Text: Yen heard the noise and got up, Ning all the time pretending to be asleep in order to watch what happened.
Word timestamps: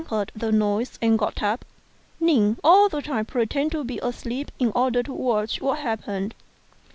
Yen 0.01 0.07
heard 0.09 0.31
the 0.35 0.51
noise 0.51 0.97
and 0.99 1.19
got 1.19 1.43
up, 1.43 1.63
Ning 2.19 2.57
all 2.63 2.89
the 2.89 3.03
time 3.03 3.23
pretending 3.23 3.69
to 3.69 3.83
be 3.83 3.99
asleep 4.01 4.49
in 4.57 4.71
order 4.73 5.03
to 5.03 5.13
watch 5.13 5.61
what 5.61 5.77
happened. 5.77 6.33